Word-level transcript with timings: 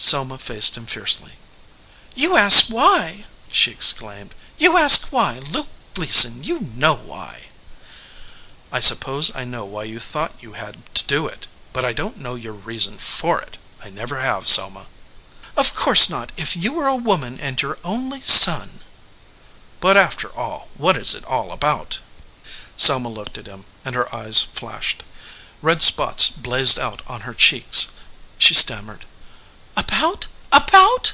Selma 0.00 0.38
faced 0.38 0.76
him 0.76 0.86
fiercely. 0.86 1.32
"You 2.14 2.36
ask 2.36 2.66
why!" 2.68 3.24
she 3.50 3.72
exclaimed. 3.72 4.32
"You 4.56 4.76
ask 4.78 5.08
why! 5.12 5.40
Luke 5.50 5.66
Gleason, 5.92 6.44
you 6.44 6.60
know 6.60 6.94
why." 6.94 7.48
"I 8.70 8.78
suppose 8.78 9.34
I 9.34 9.44
know 9.44 9.64
why 9.64 9.82
you 9.82 9.98
thought 9.98 10.40
you 10.40 10.52
had 10.52 10.76
to 10.94 11.04
do 11.04 11.26
it, 11.26 11.48
but 11.72 11.84
I 11.84 11.92
don 11.92 12.14
t 12.14 12.20
know 12.20 12.36
your 12.36 12.52
reason 12.52 12.96
for 12.96 13.40
it. 13.40 13.58
I 13.84 13.90
never 13.90 14.20
have, 14.20 14.46
Selma." 14.46 14.86
"Of 15.56 15.74
course 15.74 16.08
not. 16.08 16.30
If 16.36 16.54
you 16.56 16.74
were 16.74 16.86
a 16.86 16.94
woman, 16.94 17.40
and 17.40 17.60
your 17.60 17.78
only 17.82 18.20
son" 18.20 18.82
"But, 19.80 19.96
after 19.96 20.28
all, 20.28 20.68
what 20.74 20.96
is 20.96 21.12
it 21.12 21.24
all 21.24 21.50
about?" 21.50 21.98
Selma 22.76 23.08
looked 23.08 23.36
at 23.36 23.48
him, 23.48 23.64
and 23.84 23.96
her 23.96 24.14
eyes 24.14 24.42
flashed. 24.42 25.02
Red 25.60 25.82
spots 25.82 26.28
blazed 26.28 26.78
out 26.78 27.02
on 27.08 27.22
her 27.22 27.34
cheeks. 27.34 27.88
She 28.38 28.54
stammered. 28.54 29.04
"About 30.50 31.12